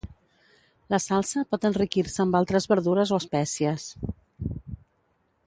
La 0.93 0.99
salsa 1.03 1.43
pot 1.51 1.67
enriquir-se 1.69 2.23
amb 2.25 2.39
altres 2.41 2.67
verdures 2.73 3.13
o 3.15 3.21
espècies. 3.25 3.87